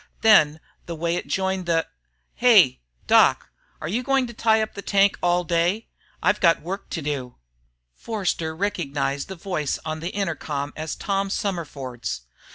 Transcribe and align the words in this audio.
Then 0.21 0.59
the 0.87 0.95
way 0.95 1.15
it 1.15 1.27
joined 1.27 1.67
the 1.67 1.85
"Hey, 2.33 2.79
Doc 3.05 3.51
are 3.79 3.87
you 3.87 4.01
going 4.01 4.25
to 4.25 4.33
tie 4.33 4.59
up 4.63 4.73
the 4.73 4.81
tank 4.81 5.15
all 5.21 5.43
day? 5.43 5.89
I've 6.23 6.39
got 6.39 6.63
work 6.63 6.89
to 6.89 7.03
do." 7.03 7.35
Forster 7.93 8.55
recognized 8.55 9.27
the 9.27 9.35
voice 9.35 9.77
on 9.85 9.99
the 9.99 10.09
intercom 10.09 10.73
as 10.75 10.95
Tom 10.95 11.29
Summerford's. 11.29 12.21